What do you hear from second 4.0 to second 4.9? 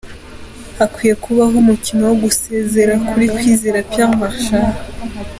Marshal.